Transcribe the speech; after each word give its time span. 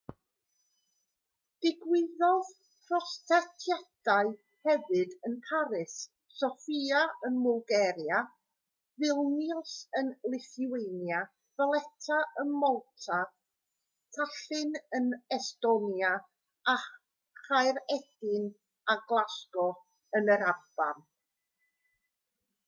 digwyddodd 1.63 2.47
protestiadau 2.91 4.29
hefyd 4.69 5.11
yn 5.27 5.33
paris 5.49 5.97
sofia 6.37 7.01
ym 7.29 7.35
mwlgaria 7.43 8.21
vilnius 9.03 9.73
yn 10.01 10.09
lithwania 10.35 11.19
valetta 11.63 12.19
ym 12.45 12.55
malta 12.63 13.19
tallinn 14.17 14.73
yn 15.01 15.11
estonia 15.39 16.13
a 16.73 16.75
chaeredin 17.45 18.49
a 18.95 18.97
glasgow 19.13 19.75
yn 20.21 20.33
yr 20.37 20.45
alban 20.55 21.05